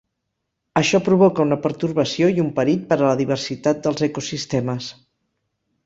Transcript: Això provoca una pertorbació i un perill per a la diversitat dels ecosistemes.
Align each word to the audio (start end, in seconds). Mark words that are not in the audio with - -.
Això 0.79 0.99
provoca 1.09 1.43
una 1.47 1.59
pertorbació 1.67 2.31
i 2.37 2.43
un 2.47 2.49
perill 2.57 2.83
per 2.89 2.99
a 2.99 3.05
la 3.05 3.15
diversitat 3.23 3.87
dels 3.89 4.05
ecosistemes. 4.13 4.93